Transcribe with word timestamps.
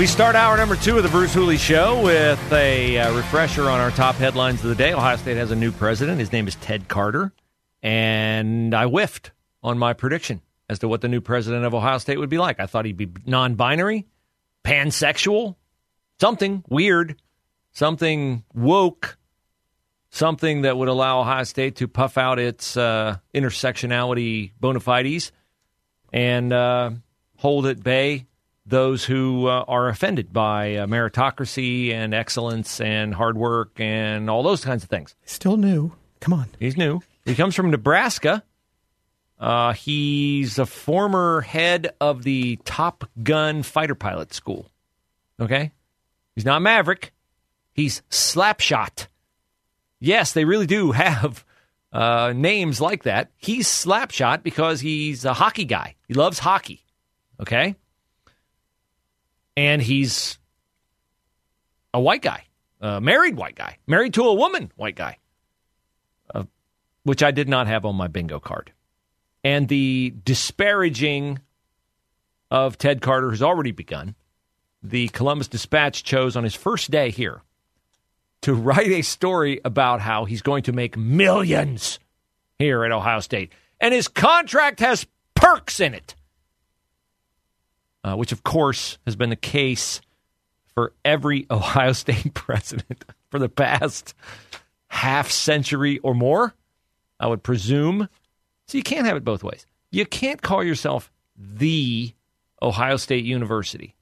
We 0.00 0.06
start 0.06 0.34
hour 0.34 0.56
number 0.56 0.76
two 0.76 0.96
of 0.96 1.02
the 1.02 1.10
Bruce 1.10 1.34
Hooley 1.34 1.58
Show 1.58 2.00
with 2.00 2.52
a 2.54 2.96
uh, 2.96 3.14
refresher 3.14 3.68
on 3.68 3.80
our 3.80 3.90
top 3.90 4.14
headlines 4.14 4.62
of 4.62 4.70
the 4.70 4.74
day. 4.74 4.94
Ohio 4.94 5.18
State 5.18 5.36
has 5.36 5.50
a 5.50 5.54
new 5.54 5.70
president. 5.70 6.18
His 6.18 6.32
name 6.32 6.48
is 6.48 6.54
Ted 6.54 6.88
Carter. 6.88 7.34
And 7.82 8.72
I 8.74 8.86
whiffed 8.86 9.32
on 9.62 9.76
my 9.76 9.92
prediction 9.92 10.40
as 10.70 10.78
to 10.78 10.88
what 10.88 11.02
the 11.02 11.08
new 11.08 11.20
president 11.20 11.66
of 11.66 11.74
Ohio 11.74 11.98
State 11.98 12.18
would 12.18 12.30
be 12.30 12.38
like. 12.38 12.60
I 12.60 12.64
thought 12.64 12.86
he'd 12.86 12.96
be 12.96 13.10
non 13.26 13.56
binary, 13.56 14.06
pansexual, 14.64 15.56
something 16.18 16.64
weird, 16.66 17.20
something 17.72 18.42
woke, 18.54 19.18
something 20.08 20.62
that 20.62 20.78
would 20.78 20.88
allow 20.88 21.20
Ohio 21.20 21.44
State 21.44 21.76
to 21.76 21.88
puff 21.88 22.16
out 22.16 22.38
its 22.38 22.74
uh, 22.74 23.18
intersectionality 23.34 24.52
bona 24.58 24.80
fides 24.80 25.30
and 26.10 26.54
uh, 26.54 26.90
hold 27.36 27.66
at 27.66 27.82
bay 27.82 28.24
those 28.70 29.04
who 29.04 29.46
uh, 29.46 29.64
are 29.68 29.88
offended 29.88 30.32
by 30.32 30.76
uh, 30.76 30.86
meritocracy 30.86 31.92
and 31.92 32.14
excellence 32.14 32.80
and 32.80 33.14
hard 33.14 33.36
work 33.36 33.78
and 33.78 34.30
all 34.30 34.42
those 34.42 34.64
kinds 34.64 34.82
of 34.82 34.88
things. 34.88 35.14
Still 35.24 35.56
new. 35.56 35.92
Come 36.20 36.32
on. 36.32 36.46
He's 36.58 36.76
new. 36.76 37.00
He 37.24 37.34
comes 37.34 37.54
from 37.54 37.70
Nebraska. 37.70 38.42
Uh, 39.38 39.72
he's 39.72 40.58
a 40.58 40.66
former 40.66 41.40
head 41.40 41.94
of 42.00 42.22
the 42.22 42.56
Top 42.64 43.08
Gun 43.22 43.62
fighter 43.62 43.94
pilot 43.94 44.34
school. 44.34 44.66
Okay? 45.40 45.72
He's 46.34 46.44
not 46.44 46.62
Maverick. 46.62 47.12
He's 47.72 48.02
Slapshot. 48.10 49.06
Yes, 49.98 50.32
they 50.32 50.44
really 50.44 50.66
do 50.66 50.92
have 50.92 51.44
uh, 51.92 52.32
names 52.36 52.80
like 52.80 53.04
that. 53.04 53.30
He's 53.36 53.66
Slapshot 53.66 54.42
because 54.42 54.80
he's 54.80 55.24
a 55.24 55.34
hockey 55.34 55.64
guy. 55.64 55.96
He 56.06 56.14
loves 56.14 56.38
hockey. 56.38 56.84
Okay? 57.40 57.76
And 59.56 59.82
he's 59.82 60.38
a 61.92 62.00
white 62.00 62.22
guy, 62.22 62.44
a 62.80 63.00
married 63.00 63.36
white 63.36 63.54
guy, 63.56 63.78
married 63.86 64.14
to 64.14 64.22
a 64.24 64.34
woman 64.34 64.70
white 64.76 64.96
guy, 64.96 65.18
uh, 66.34 66.44
which 67.04 67.22
I 67.22 67.30
did 67.30 67.48
not 67.48 67.66
have 67.66 67.84
on 67.84 67.96
my 67.96 68.08
bingo 68.08 68.40
card. 68.40 68.72
And 69.42 69.68
the 69.68 70.14
disparaging 70.24 71.40
of 72.50 72.78
Ted 72.78 73.00
Carter 73.00 73.30
has 73.30 73.42
already 73.42 73.72
begun. 73.72 74.14
The 74.82 75.08
Columbus 75.08 75.48
Dispatch 75.48 76.04
chose 76.04 76.36
on 76.36 76.44
his 76.44 76.54
first 76.54 76.90
day 76.90 77.10
here 77.10 77.42
to 78.42 78.54
write 78.54 78.90
a 78.90 79.02
story 79.02 79.60
about 79.64 80.00
how 80.00 80.24
he's 80.24 80.42
going 80.42 80.62
to 80.64 80.72
make 80.72 80.96
millions 80.96 81.98
here 82.58 82.84
at 82.84 82.92
Ohio 82.92 83.20
State. 83.20 83.52
And 83.80 83.94
his 83.94 84.08
contract 84.08 84.80
has 84.80 85.06
perks 85.34 85.80
in 85.80 85.94
it 85.94 86.14
uh, 88.04 88.14
which 88.16 88.32
of 88.32 88.42
course 88.42 88.98
has 89.06 89.16
been 89.16 89.30
the 89.30 89.36
case 89.36 90.00
for 90.74 90.92
every 91.04 91.46
Ohio 91.50 91.92
State 91.92 92.34
president 92.34 93.04
for 93.30 93.38
the 93.38 93.48
past 93.48 94.14
half 94.88 95.30
century 95.30 95.98
or 95.98 96.14
more, 96.14 96.54
I 97.18 97.26
would 97.26 97.42
presume. 97.42 98.08
So 98.66 98.78
you 98.78 98.82
can't 98.82 99.06
have 99.06 99.16
it 99.16 99.24
both 99.24 99.44
ways. 99.44 99.66
You 99.90 100.06
can't 100.06 100.42
call 100.42 100.62
yourself 100.64 101.12
the 101.36 102.12
Ohio 102.62 102.96
State 102.96 103.24
University 103.24 103.94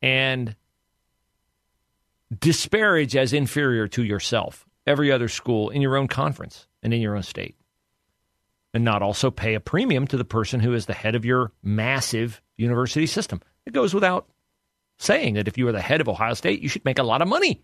and 0.00 0.54
disparage 2.38 3.16
as 3.16 3.32
inferior 3.32 3.88
to 3.88 4.04
yourself 4.04 4.64
every 4.86 5.10
other 5.10 5.28
school 5.28 5.70
in 5.70 5.82
your 5.82 5.96
own 5.96 6.08
conference 6.08 6.66
and 6.82 6.94
in 6.94 7.00
your 7.00 7.16
own 7.16 7.22
state 7.22 7.56
and 8.72 8.84
not 8.84 9.02
also 9.02 9.30
pay 9.30 9.54
a 9.54 9.60
premium 9.60 10.06
to 10.06 10.16
the 10.16 10.24
person 10.24 10.60
who 10.60 10.74
is 10.74 10.86
the 10.86 10.94
head 10.94 11.14
of 11.14 11.24
your 11.24 11.52
massive 11.62 12.40
university 12.56 13.06
system. 13.06 13.40
It 13.66 13.72
goes 13.72 13.94
without 13.94 14.28
saying 14.98 15.34
that 15.34 15.48
if 15.48 15.58
you 15.58 15.66
are 15.68 15.72
the 15.72 15.80
head 15.80 16.00
of 16.00 16.08
Ohio 16.08 16.34
State, 16.34 16.60
you 16.60 16.68
should 16.68 16.84
make 16.84 16.98
a 16.98 17.04
lot 17.04 17.22
of 17.22 17.28
money. 17.28 17.62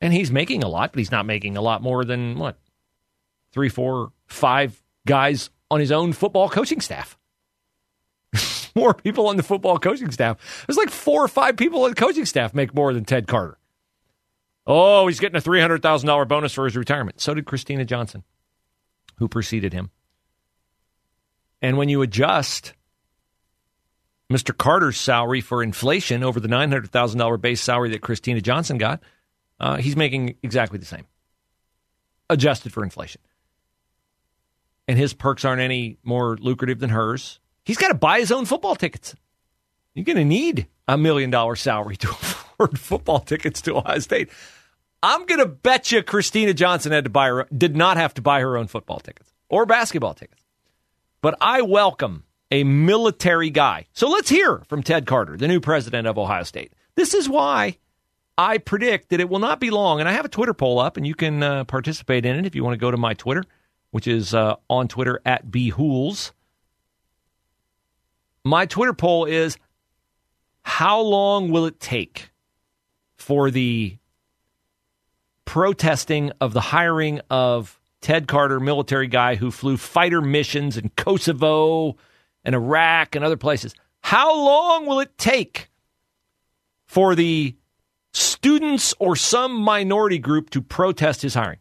And 0.00 0.12
he's 0.12 0.30
making 0.30 0.62
a 0.62 0.68
lot, 0.68 0.92
but 0.92 0.98
he's 0.98 1.10
not 1.10 1.26
making 1.26 1.56
a 1.56 1.62
lot 1.62 1.82
more 1.82 2.04
than 2.04 2.38
what? 2.38 2.58
Three, 3.52 3.68
four, 3.68 4.12
five 4.26 4.80
guys 5.06 5.50
on 5.70 5.80
his 5.80 5.92
own 5.92 6.12
football 6.12 6.48
coaching 6.48 6.80
staff. 6.80 7.18
more 8.74 8.94
people 8.94 9.26
on 9.26 9.36
the 9.36 9.42
football 9.42 9.78
coaching 9.78 10.10
staff. 10.10 10.64
There's 10.66 10.78
like 10.78 10.90
four 10.90 11.24
or 11.24 11.28
five 11.28 11.56
people 11.56 11.84
on 11.84 11.90
the 11.90 11.96
coaching 11.96 12.24
staff 12.24 12.54
make 12.54 12.74
more 12.74 12.94
than 12.94 13.04
Ted 13.04 13.26
Carter. 13.26 13.58
Oh, 14.66 15.06
he's 15.06 15.20
getting 15.20 15.36
a 15.36 15.42
$300,000 15.42 16.28
bonus 16.28 16.54
for 16.54 16.64
his 16.64 16.76
retirement. 16.76 17.20
So 17.20 17.34
did 17.34 17.44
Kristina 17.44 17.84
Johnson 17.84 18.22
who 19.20 19.28
preceded 19.28 19.72
him. 19.72 19.90
And 21.62 21.76
when 21.76 21.88
you 21.88 22.02
adjust 22.02 22.72
Mr. 24.32 24.56
Carter's 24.56 24.96
salary 24.96 25.42
for 25.42 25.62
inflation 25.62 26.24
over 26.24 26.40
the 26.40 26.48
$900,000 26.48 27.40
base 27.40 27.60
salary 27.60 27.90
that 27.90 28.00
Kristina 28.00 28.42
Johnson 28.42 28.78
got, 28.78 29.00
uh, 29.60 29.76
he's 29.76 29.94
making 29.94 30.36
exactly 30.42 30.78
the 30.78 30.86
same, 30.86 31.04
adjusted 32.30 32.72
for 32.72 32.82
inflation. 32.82 33.20
And 34.88 34.98
his 34.98 35.12
perks 35.12 35.44
aren't 35.44 35.60
any 35.60 35.98
more 36.02 36.36
lucrative 36.40 36.80
than 36.80 36.90
hers. 36.90 37.38
He's 37.64 37.76
got 37.76 37.88
to 37.88 37.94
buy 37.94 38.20
his 38.20 38.32
own 38.32 38.46
football 38.46 38.74
tickets. 38.74 39.14
You're 39.94 40.06
going 40.06 40.16
to 40.16 40.24
need 40.24 40.66
a 40.88 40.96
million 40.96 41.30
dollar 41.30 41.56
salary 41.56 41.96
to 41.98 42.08
afford 42.10 42.78
football 42.78 43.20
tickets 43.20 43.60
to 43.62 43.76
Ohio 43.76 43.98
State. 43.98 44.30
I'm 45.02 45.24
going 45.26 45.38
to 45.38 45.46
bet 45.46 45.90
you 45.90 46.02
Kristina 46.02 46.54
Johnson 46.54 46.92
had 46.92 47.04
to 47.04 47.10
buy 47.10 47.28
her, 47.28 47.48
did 47.56 47.76
not 47.76 47.96
have 47.96 48.14
to 48.14 48.22
buy 48.22 48.40
her 48.40 48.56
own 48.56 48.66
football 48.66 49.00
tickets 49.00 49.32
or 49.48 49.66
basketball 49.66 50.14
tickets. 50.14 50.42
But 51.22 51.36
I 51.40 51.62
welcome 51.62 52.24
a 52.50 52.64
military 52.64 53.50
guy. 53.50 53.86
So 53.92 54.08
let's 54.08 54.28
hear 54.28 54.62
from 54.68 54.82
Ted 54.82 55.06
Carter, 55.06 55.36
the 55.36 55.48
new 55.48 55.60
president 55.60 56.06
of 56.06 56.18
Ohio 56.18 56.42
State. 56.42 56.72
This 56.96 57.14
is 57.14 57.28
why 57.28 57.78
I 58.36 58.58
predict 58.58 59.10
that 59.10 59.20
it 59.20 59.28
will 59.28 59.38
not 59.38 59.60
be 59.60 59.70
long. 59.70 60.00
And 60.00 60.08
I 60.08 60.12
have 60.12 60.24
a 60.24 60.28
Twitter 60.30 60.54
poll 60.54 60.78
up, 60.78 60.96
and 60.96 61.06
you 61.06 61.14
can 61.14 61.42
uh, 61.42 61.64
participate 61.64 62.26
in 62.26 62.38
it 62.38 62.46
if 62.46 62.54
you 62.54 62.64
want 62.64 62.74
to 62.74 62.80
go 62.80 62.90
to 62.90 62.96
my 62.96 63.14
Twitter, 63.14 63.44
which 63.90 64.06
is 64.06 64.34
uh, 64.34 64.56
on 64.68 64.88
Twitter 64.88 65.20
at 65.24 65.50
bhools. 65.50 66.32
My 68.44 68.66
Twitter 68.66 68.94
poll 68.94 69.26
is 69.26 69.56
how 70.62 71.00
long 71.00 71.50
will 71.50 71.66
it 71.66 71.80
take 71.80 72.30
for 73.16 73.50
the 73.50 73.98
protesting 75.50 76.30
of 76.40 76.52
the 76.52 76.60
hiring 76.60 77.20
of 77.28 77.80
Ted 78.00 78.28
Carter, 78.28 78.60
military 78.60 79.08
guy 79.08 79.34
who 79.34 79.50
flew 79.50 79.76
fighter 79.76 80.20
missions 80.20 80.76
in 80.76 80.90
Kosovo 80.90 81.96
and 82.44 82.54
Iraq 82.54 83.16
and 83.16 83.24
other 83.24 83.36
places. 83.36 83.74
How 84.00 84.32
long 84.32 84.86
will 84.86 85.00
it 85.00 85.18
take 85.18 85.68
for 86.86 87.16
the 87.16 87.56
students 88.12 88.94
or 89.00 89.16
some 89.16 89.60
minority 89.60 90.20
group 90.20 90.50
to 90.50 90.62
protest 90.62 91.22
his 91.22 91.34
hiring? 91.34 91.58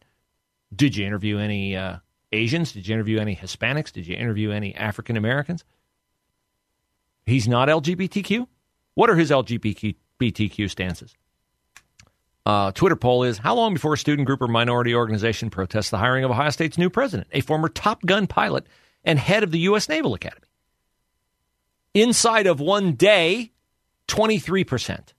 Did 0.75 0.96
you 0.96 1.08
interview 1.08 1.40
any 1.40 1.75
uh, 1.75 1.96
Asians? 2.31 2.74
Did 2.74 2.88
you 2.88 2.94
interview 2.94 3.18
any 3.18 3.36
Hispanics? 3.36 3.92
Did 3.92 4.06
you 4.06 4.16
interview 4.16 4.52
any 4.52 4.75
African 4.75 5.18
Americans? 5.18 5.66
He's 7.25 7.48
not 7.48 7.69
LGBTQ. 7.69 8.46
What 8.94 9.10
are 9.10 9.16
his 9.16 9.31
LGBTQ 9.31 10.69
stances? 10.69 11.16
Uh, 12.45 12.71
Twitter 12.71 12.95
poll 12.95 13.24
is 13.24 13.38
How 13.38 13.56
long 13.56 13.74
before 13.74 13.94
a 13.94 13.97
student 13.97 14.25
group 14.25 14.41
or 14.41 14.47
minority 14.47 14.95
organization 14.95 15.50
protests 15.50 15.89
the 15.89 15.97
hiring 15.97 16.24
of 16.24 16.31
Ohio 16.31 16.50
State's 16.50 16.77
new 16.77 16.89
president, 16.89 17.27
a 17.31 17.41
former 17.41 17.69
Top 17.69 18.06
Gun 18.06 18.27
pilot 18.27 18.65
and 19.03 19.19
head 19.19 19.44
of 19.44 19.51
the 19.51 19.59
U.S. 19.59 19.89
Naval 19.89 20.13
Academy? 20.13 20.47
Inside 21.94 22.47
of 22.47 22.59
one 22.59 22.94
day, 22.94 23.51
23%. 24.07 25.13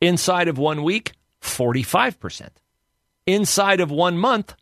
Inside 0.00 0.48
of 0.48 0.58
one 0.58 0.82
week, 0.82 1.12
45%. 1.40 2.48
Inside 3.26 3.80
of 3.80 3.90
one 3.90 4.18
month, 4.18 4.54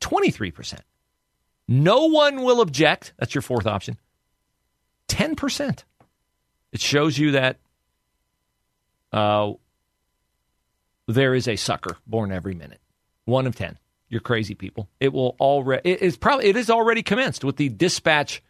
23%. 0.00 0.80
No 1.68 2.06
one 2.06 2.42
will 2.42 2.60
object. 2.60 3.12
That's 3.18 3.34
your 3.34 3.42
fourth 3.42 3.66
option. 3.66 3.98
10%. 5.08 5.84
It 6.72 6.80
shows 6.80 7.18
you 7.18 7.32
that 7.32 7.58
uh, 9.12 9.52
there 11.06 11.34
is 11.34 11.48
a 11.48 11.56
sucker 11.56 11.96
born 12.06 12.32
every 12.32 12.54
minute. 12.54 12.80
One 13.24 13.46
of 13.46 13.54
10. 13.56 13.78
You're 14.08 14.20
crazy 14.20 14.54
people. 14.54 14.88
It 15.00 15.12
will 15.12 15.36
already, 15.40 15.90
it 15.90 16.02
is 16.02 16.16
probably, 16.16 16.46
it 16.46 16.56
is 16.56 16.70
already 16.70 17.02
commenced 17.02 17.44
with 17.44 17.56
the 17.56 17.68
dispatch 17.68 18.42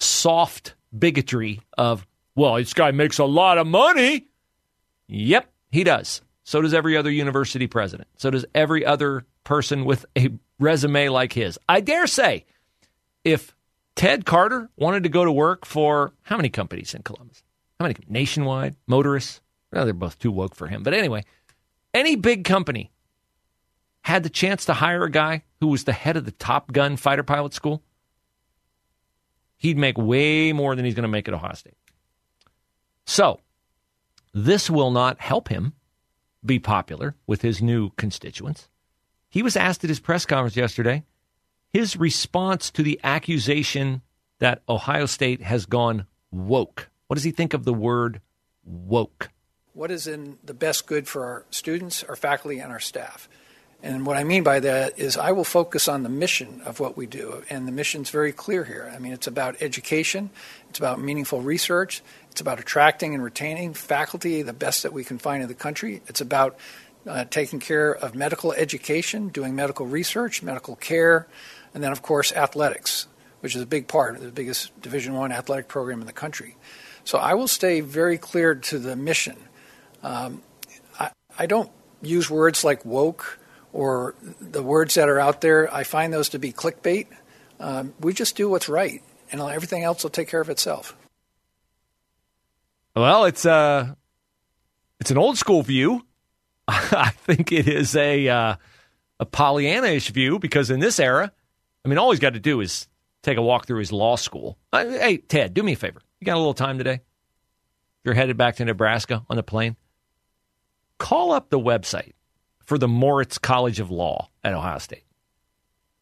soft 0.00 0.74
bigotry 0.96 1.60
of, 1.78 2.06
well, 2.34 2.56
this 2.56 2.74
guy 2.74 2.90
makes 2.90 3.18
a 3.18 3.24
lot 3.24 3.58
of 3.58 3.66
money. 3.66 4.26
Yep, 5.06 5.50
he 5.70 5.84
does. 5.84 6.22
So 6.44 6.60
does 6.60 6.74
every 6.74 6.96
other 6.96 7.10
university 7.10 7.68
president. 7.68 8.08
So 8.16 8.30
does 8.30 8.44
every 8.54 8.84
other 8.84 9.24
person 9.44 9.84
with 9.84 10.04
a 10.16 10.30
resume 10.58 11.08
like 11.08 11.32
his. 11.32 11.58
I 11.68 11.80
dare 11.80 12.06
say, 12.06 12.44
if 13.24 13.54
Ted 13.94 14.24
Carter 14.24 14.68
wanted 14.76 15.04
to 15.04 15.08
go 15.08 15.24
to 15.24 15.32
work 15.32 15.64
for 15.64 16.12
how 16.22 16.36
many 16.36 16.48
companies 16.48 16.94
in 16.94 17.02
Columbus? 17.02 17.42
How 17.78 17.84
many? 17.84 17.96
Nationwide, 18.08 18.76
Motorists. 18.86 19.40
Well, 19.72 19.84
they're 19.84 19.94
both 19.94 20.18
too 20.18 20.30
woke 20.30 20.54
for 20.54 20.66
him. 20.66 20.82
But 20.82 20.94
anyway, 20.94 21.24
any 21.94 22.16
big 22.16 22.44
company 22.44 22.90
had 24.02 24.22
the 24.22 24.30
chance 24.30 24.64
to 24.66 24.74
hire 24.74 25.04
a 25.04 25.10
guy 25.10 25.44
who 25.60 25.68
was 25.68 25.84
the 25.84 25.92
head 25.92 26.16
of 26.16 26.24
the 26.24 26.32
Top 26.32 26.72
Gun 26.72 26.96
fighter 26.96 27.22
pilot 27.22 27.54
school, 27.54 27.82
he'd 29.56 29.78
make 29.78 29.96
way 29.96 30.52
more 30.52 30.74
than 30.74 30.84
he's 30.84 30.94
going 30.94 31.02
to 31.02 31.08
make 31.08 31.28
at 31.28 31.34
Ohio 31.34 31.54
State. 31.54 31.76
So, 33.06 33.40
this 34.34 34.68
will 34.68 34.90
not 34.90 35.20
help 35.20 35.48
him 35.48 35.72
be 36.44 36.58
popular 36.58 37.14
with 37.26 37.42
his 37.42 37.62
new 37.62 37.90
constituents. 37.90 38.68
He 39.28 39.42
was 39.42 39.56
asked 39.56 39.84
at 39.84 39.90
his 39.90 40.00
press 40.00 40.26
conference 40.26 40.56
yesterday 40.56 41.04
his 41.72 41.96
response 41.96 42.70
to 42.72 42.82
the 42.82 43.00
accusation 43.02 44.02
that 44.40 44.62
Ohio 44.68 45.06
State 45.06 45.40
has 45.40 45.64
gone 45.64 46.06
woke. 46.30 46.90
What 47.06 47.14
does 47.14 47.24
he 47.24 47.30
think 47.30 47.54
of 47.54 47.64
the 47.64 47.72
word 47.72 48.20
woke? 48.64 49.30
What 49.74 49.90
is 49.90 50.06
in 50.06 50.38
the 50.44 50.52
best 50.52 50.86
good 50.86 51.08
for 51.08 51.24
our 51.24 51.44
students, 51.50 52.04
our 52.04 52.16
faculty, 52.16 52.58
and 52.58 52.70
our 52.70 52.80
staff? 52.80 53.28
And 53.82 54.06
what 54.06 54.16
I 54.16 54.22
mean 54.22 54.44
by 54.44 54.60
that 54.60 54.98
is 54.98 55.16
I 55.16 55.32
will 55.32 55.44
focus 55.44 55.88
on 55.88 56.02
the 56.02 56.08
mission 56.08 56.60
of 56.64 56.78
what 56.78 56.96
we 56.96 57.06
do. 57.06 57.42
And 57.50 57.66
the 57.66 57.72
mission's 57.72 58.10
very 58.10 58.32
clear 58.32 58.64
here. 58.64 58.92
I 58.94 58.98
mean, 58.98 59.12
it's 59.12 59.26
about 59.26 59.56
education, 59.60 60.30
it's 60.68 60.78
about 60.78 61.00
meaningful 61.00 61.40
research, 61.40 62.02
it's 62.30 62.40
about 62.40 62.60
attracting 62.60 63.14
and 63.14 63.24
retaining 63.24 63.74
faculty, 63.74 64.42
the 64.42 64.52
best 64.52 64.82
that 64.82 64.92
we 64.92 65.04
can 65.04 65.18
find 65.18 65.42
in 65.42 65.48
the 65.48 65.54
country. 65.54 66.02
It's 66.06 66.20
about 66.20 66.56
uh, 67.06 67.24
taking 67.24 67.58
care 67.58 67.92
of 67.92 68.14
medical 68.14 68.52
education, 68.52 69.28
doing 69.28 69.56
medical 69.56 69.86
research, 69.86 70.42
medical 70.42 70.76
care, 70.76 71.26
and 71.74 71.82
then, 71.82 71.92
of 71.92 72.02
course, 72.02 72.30
athletics, 72.32 73.08
which 73.40 73.56
is 73.56 73.62
a 73.62 73.66
big 73.66 73.88
part 73.88 74.20
the 74.20 74.30
biggest 74.30 74.78
Division 74.80 75.14
One 75.14 75.32
athletic 75.32 75.66
program 75.66 76.00
in 76.00 76.06
the 76.06 76.12
country. 76.12 76.56
So 77.04 77.18
I 77.18 77.34
will 77.34 77.48
stay 77.48 77.80
very 77.80 78.18
clear 78.18 78.54
to 78.54 78.78
the 78.78 78.94
mission. 78.94 79.36
Um, 80.02 80.42
I, 80.98 81.10
I 81.38 81.46
don't 81.46 81.70
use 82.02 82.28
words 82.28 82.64
like 82.64 82.84
woke 82.84 83.38
or 83.72 84.14
the 84.40 84.62
words 84.62 84.94
that 84.94 85.08
are 85.08 85.18
out 85.18 85.40
there, 85.40 85.72
I 85.72 85.84
find 85.84 86.12
those 86.12 86.30
to 86.30 86.38
be 86.38 86.52
clickbait. 86.52 87.06
Um, 87.58 87.94
we 88.00 88.12
just 88.12 88.36
do 88.36 88.48
what's 88.48 88.68
right, 88.68 89.02
and 89.30 89.40
everything 89.40 89.82
else 89.82 90.02
will 90.02 90.10
take 90.10 90.28
care 90.28 90.40
of 90.40 90.50
itself. 90.50 90.96
Well, 92.94 93.24
it's 93.24 93.44
a 93.46 93.52
uh, 93.52 93.94
it's 95.00 95.10
an 95.10 95.18
old 95.18 95.38
school 95.38 95.62
view. 95.62 96.04
I 96.68 97.10
think 97.10 97.50
it 97.50 97.66
is 97.66 97.96
a 97.96 98.28
uh, 98.28 98.56
a 99.18 99.26
Pollyanna-ish 99.26 100.10
view 100.10 100.38
because 100.38 100.70
in 100.70 100.80
this 100.80 101.00
era, 101.00 101.32
I 101.84 101.88
mean, 101.88 101.98
all 101.98 102.10
he's 102.10 102.20
got 102.20 102.34
to 102.34 102.40
do 102.40 102.60
is 102.60 102.88
take 103.22 103.38
a 103.38 103.42
walk 103.42 103.66
through 103.66 103.78
his 103.78 103.92
law 103.92 104.16
school. 104.16 104.58
Uh, 104.72 104.84
hey, 104.84 105.16
Ted, 105.16 105.54
do 105.54 105.62
me 105.62 105.72
a 105.72 105.76
favor. 105.76 106.02
You 106.20 106.26
got 106.26 106.34
a 106.34 106.38
little 106.38 106.54
time 106.54 106.76
today? 106.76 107.00
You're 108.04 108.14
headed 108.14 108.36
back 108.36 108.56
to 108.56 108.64
Nebraska 108.64 109.24
on 109.30 109.36
the 109.36 109.42
plane. 109.42 109.76
Call 110.98 111.32
up 111.32 111.50
the 111.50 111.58
website 111.58 112.12
for 112.64 112.78
the 112.78 112.88
Moritz 112.88 113.38
College 113.38 113.80
of 113.80 113.90
Law 113.90 114.28
at 114.44 114.54
Ohio 114.54 114.78
State. 114.78 115.04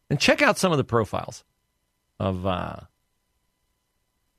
And 0.09 0.19
check 0.19 0.41
out 0.41 0.57
some 0.57 0.71
of 0.71 0.77
the 0.77 0.83
profiles 0.83 1.43
of 2.19 2.45
uh, 2.45 2.77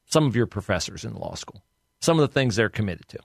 some 0.06 0.26
of 0.26 0.36
your 0.36 0.46
professors 0.46 1.04
in 1.04 1.14
law 1.14 1.34
school, 1.34 1.64
some 2.00 2.18
of 2.18 2.28
the 2.28 2.32
things 2.32 2.56
they're 2.56 2.68
committed 2.68 3.08
to. 3.08 3.18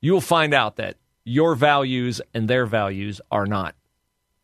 You 0.00 0.12
will 0.12 0.20
find 0.20 0.54
out 0.54 0.76
that 0.76 0.96
your 1.24 1.54
values 1.54 2.20
and 2.34 2.48
their 2.48 2.66
values 2.66 3.20
are 3.30 3.46
not 3.46 3.76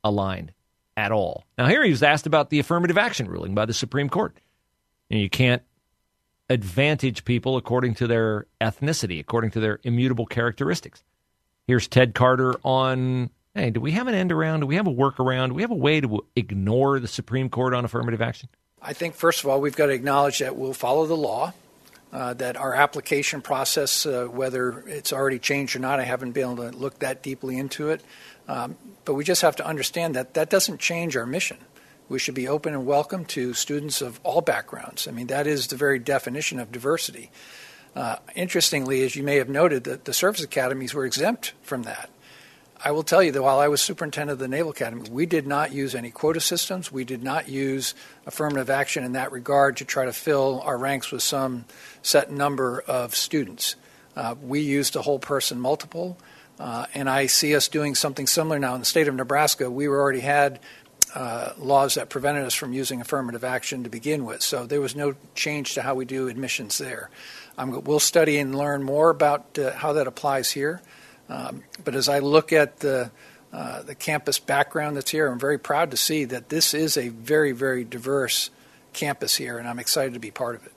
aligned 0.05 0.53
at 0.97 1.11
all. 1.11 1.45
Now, 1.57 1.67
here 1.67 1.83
he 1.83 1.91
was 1.91 2.03
asked 2.03 2.27
about 2.27 2.51
the 2.51 2.59
affirmative 2.59 2.99
action 2.99 3.29
ruling 3.29 3.55
by 3.55 3.67
the 3.67 3.75
Supreme 3.75 4.09
Court. 4.09 4.37
And 5.11 5.21
you 5.21 5.31
can't 5.31 5.63
advantage 6.51 7.25
people 7.25 7.57
according 7.57 7.95
to 7.95 8.07
their 8.07 8.47
ethnicity, 8.61 9.21
according 9.21 9.51
to 9.53 9.61
their 9.61 9.81
immutable 9.83 10.27
characteristics. 10.27 11.03
Here's 11.69 11.87
Ted 11.87 12.15
Carter 12.15 12.55
on 12.65 13.29
hey, 13.55 13.69
do 13.69 13.79
we 13.79 13.93
have 13.93 14.07
an 14.07 14.15
end 14.15 14.33
around? 14.33 14.61
Do 14.61 14.67
we 14.67 14.77
have 14.77 14.87
a 14.87 14.93
workaround? 14.93 15.49
Do 15.49 15.55
we 15.55 15.61
have 15.61 15.71
a 15.71 15.75
way 15.75 16.01
to 16.01 16.25
ignore 16.35 16.99
the 16.99 17.07
Supreme 17.07 17.51
Court 17.51 17.75
on 17.75 17.85
affirmative 17.85 18.23
action? 18.23 18.49
I 18.81 18.95
think, 18.95 19.15
first 19.15 19.45
of 19.45 19.51
all, 19.51 19.61
we've 19.61 19.77
got 19.77 19.87
to 19.87 19.93
acknowledge 19.93 20.39
that 20.39 20.57
we'll 20.57 20.73
follow 20.73 21.05
the 21.07 21.17
law. 21.17 21.53
Uh, 22.11 22.33
that 22.33 22.57
our 22.57 22.75
application 22.75 23.43
process, 23.43 24.07
uh, 24.07 24.25
whether 24.25 24.83
it's 24.87 25.13
already 25.13 25.39
changed 25.39 25.77
or 25.77 25.79
not, 25.79 26.01
I 26.01 26.05
haven't 26.05 26.33
been 26.33 26.53
able 26.53 26.71
to 26.71 26.75
look 26.75 27.01
that 27.01 27.23
deeply 27.23 27.59
into 27.59 27.91
it. 27.91 28.01
Um, 28.49 28.79
but 29.05 29.13
we 29.13 29.25
just 29.25 29.43
have 29.43 29.57
to 29.57 29.67
understand 29.67 30.17
that 30.17 30.33
that 30.33 30.49
doesn't 30.49 30.81
change 30.81 31.19
our 31.19 31.27
mission. 31.27 31.59
We 32.09 32.19
should 32.19 32.35
be 32.35 32.49
open 32.49 32.73
and 32.73 32.87
welcome 32.87 33.27
to 33.27 33.53
students 33.53 34.01
of 34.01 34.21
all 34.23 34.41
backgrounds. 34.41 35.07
I 35.07 35.11
mean, 35.11 35.27
that 35.27 35.47
is 35.47 35.67
the 35.67 35.77
very 35.77 35.99
definition 35.99 36.59
of 36.59 36.73
diversity. 36.73 37.31
Uh, 37.95 38.17
interestingly, 38.35 39.03
as 39.03 39.17
you 39.17 39.23
may 39.23 39.37
have 39.37 39.49
noted, 39.49 39.85
that 39.85 40.05
the 40.05 40.13
service 40.13 40.43
academies 40.43 40.95
were 40.95 41.05
exempt 41.05 41.53
from 41.63 41.83
that. 41.83 42.11
I 42.81 42.93
will 42.93 43.03
tell 43.03 43.25
you 43.25 43.33
that 43.33 43.43
while 43.43 43.59
I 43.59 43.67
was 43.67 43.81
superintendent 43.81 44.35
of 44.35 44.39
the 44.39 44.47
Naval 44.47 44.71
Academy, 44.71 45.11
we 45.11 45.27
did 45.27 45.49
not 45.49 45.73
use 45.73 45.97
any 45.97 46.13
quota 46.13 46.41
systems. 46.41 46.93
We 46.93 47.05
did 47.05 47.25
not 47.25 47.49
use 47.49 47.93
affirmative 48.25 48.71
action 48.71 49.03
in 49.03 49.13
that 49.13 49.33
regard 49.33 49.79
to 49.79 49.85
try 49.85 50.05
to 50.05 50.13
fill 50.13 50.61
our 50.61 50.79
ranks 50.79 51.11
with 51.11 51.23
some 51.23 51.65
set 52.03 52.31
number 52.31 52.81
of 52.87 53.17
students. 53.17 53.75
Uh, 54.15 54.37
we 54.41 54.61
used 54.61 54.95
a 54.95 55.03
whole 55.03 55.19
person 55.19 55.59
multiple, 55.59 56.19
uh, 56.61 56.87
and 56.95 57.11
I 57.11 57.27
see 57.27 57.57
us 57.57 57.67
doing 57.67 57.97
something 57.97 58.29
similar 58.29 58.61
now 58.61 58.75
in 58.75 58.81
the 58.81 58.87
state 58.87 59.09
of 59.09 59.15
Nebraska. 59.15 59.69
We 59.69 59.89
already 59.89 60.21
had 60.21 60.61
uh, 61.17 61.55
laws 61.59 61.95
that 61.95 62.11
prevented 62.11 62.45
us 62.45 62.55
from 62.55 62.73
using 62.73 63.01
affirmative 63.01 63.43
action 63.43 63.83
to 63.85 63.91
begin 63.91 64.25
with, 64.25 64.41
so 64.43 64.67
there 64.67 64.81
was 64.81 64.95
no 64.95 65.17
change 65.35 65.75
to 65.75 65.83
how 65.83 65.95
we 65.95 66.05
do 66.05 66.29
admissions 66.29 66.79
there. 66.79 67.11
I'm, 67.59 67.83
we'll 67.83 68.01
study 68.01 68.39
and 68.39 68.57
learn 68.57 68.85
more 68.85 69.11
about 69.11 69.59
uh, 69.59 69.73
how 69.73 69.95
that 69.95 70.07
applies 70.07 70.51
here. 70.51 70.81
Um, 71.29 71.65
but 71.85 71.95
as 71.95 72.09
I 72.09 72.21
look 72.21 72.53
at 72.53 72.79
the 72.79 73.11
uh, 73.53 73.83
the 73.83 73.95
campus 73.95 74.39
background 74.39 74.97
that's 74.97 75.11
here, 75.11 75.27
I'm 75.27 75.39
very 75.39 75.59
proud 75.59 75.91
to 75.91 75.97
see 75.97 76.25
that 76.27 76.49
this 76.51 76.75
is 76.75 76.97
a 76.97 77.09
very 77.09 77.53
very 77.53 77.85
diverse 77.85 78.51
campus 78.93 79.37
here, 79.37 79.59
and 79.59 79.69
I'm 79.69 79.79
excited 79.79 80.15
to 80.15 80.21
be 80.21 80.31
part 80.31 80.55
of 80.55 80.65
it. 80.65 80.73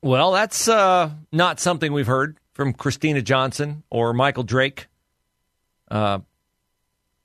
Well, 0.00 0.32
that's 0.32 0.68
uh, 0.68 1.10
not 1.32 1.58
something 1.58 1.92
we've 1.92 2.06
heard 2.06 2.36
from 2.52 2.72
Kristina 2.72 3.22
Johnson 3.22 3.82
or 3.90 4.12
Michael 4.12 4.44
Drake, 4.44 4.86
uh, 5.90 6.20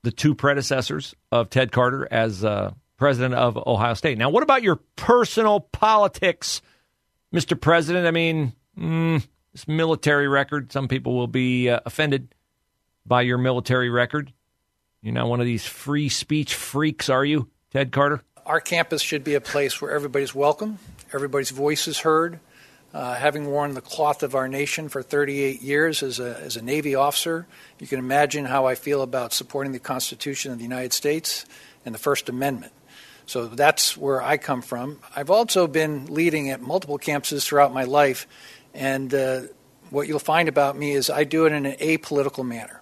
the 0.02 0.12
two 0.12 0.34
predecessors 0.34 1.14
of 1.32 1.50
Ted 1.50 1.72
Carter 1.72 2.08
as 2.10 2.44
uh, 2.44 2.74
president 2.98 3.36
of 3.36 3.58
Ohio 3.68 3.94
State. 3.94 4.18
Now, 4.18 4.30
what 4.30 4.42
about 4.42 4.64
your 4.64 4.78
personal 4.96 5.60
politics? 5.60 6.62
Mr. 7.34 7.60
President. 7.60 8.06
I 8.06 8.12
mean, 8.12 8.54
mm, 8.78 9.26
this 9.52 9.68
military 9.68 10.28
record, 10.28 10.72
some 10.72 10.88
people 10.88 11.16
will 11.16 11.28
be 11.28 11.70
uh, 11.70 11.80
offended 11.86 12.34
by 13.06 13.22
your 13.24 13.38
military 13.38 13.90
record. 13.90 14.32
You're 15.02 15.14
not 15.14 15.28
one 15.28 15.42
of 15.42 15.46
these 15.46 15.66
free 15.66 16.08
speech 16.08 16.56
freaks, 16.56 17.10
are 17.10 17.26
you, 17.26 17.50
Ted 17.72 17.92
Carter? 17.92 18.24
Our 18.46 18.62
campus 18.62 19.02
should 19.02 19.24
be 19.24 19.36
a 19.36 19.42
place 19.42 19.82
where 19.82 19.92
everybody's 19.92 20.36
welcome, 20.36 20.80
everybody's 21.14 21.50
voice 21.50 21.88
is 21.88 22.00
heard. 22.00 22.40
Uh, 22.94 23.16
having 23.16 23.48
worn 23.48 23.74
the 23.74 23.82
cloth 23.82 24.22
of 24.22 24.36
our 24.36 24.48
nation 24.48 24.88
for 24.88 25.02
38 25.02 25.64
years 25.64 26.04
as 26.04 26.20
a, 26.20 26.38
as 26.42 26.56
a 26.56 26.62
Navy 26.62 26.94
officer, 26.94 27.48
you 27.80 27.88
can 27.88 27.98
imagine 27.98 28.46
how 28.46 28.68
I 28.68 28.76
feel 28.76 29.02
about 29.02 29.34
supporting 29.34 29.74
the 29.74 29.80
Constitution 29.80 30.52
of 30.52 30.60
the 30.60 30.64
United 30.64 30.94
States 30.94 31.44
and 31.86 31.96
the 31.96 32.00
First 32.00 32.30
Amendment. 32.30 32.72
So 33.26 33.48
that's 33.48 33.96
where 33.96 34.22
I 34.22 34.38
come 34.38 34.62
from. 34.62 35.00
I've 35.16 35.30
also 35.30 35.68
been 35.68 36.08
leading 36.08 36.50
at 36.50 36.62
multiple 36.62 37.00
campuses 37.00 37.46
throughout 37.46 37.74
my 37.74 37.86
life, 37.86 38.28
and 38.74 39.14
uh, 39.14 39.42
what 39.90 40.08
you'll 40.08 40.20
find 40.20 40.50
about 40.50 40.78
me 40.78 40.92
is 40.92 41.10
I 41.10 41.24
do 41.24 41.46
it 41.46 41.54
in 41.54 41.66
an 41.66 41.78
apolitical 41.78 42.46
manner. 42.46 42.82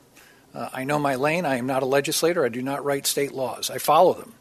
Uh, 0.53 0.69
I 0.73 0.83
know 0.83 0.99
my 0.99 1.15
lane. 1.15 1.45
I 1.45 1.57
am 1.57 1.67
not 1.67 1.83
a 1.83 1.85
legislator. 1.85 2.45
I 2.45 2.49
do 2.49 2.61
not 2.61 2.83
write 2.83 3.07
state 3.07 3.31
laws. 3.31 3.69
I 3.69 3.77
follow 3.77 4.13
them, 4.13 4.33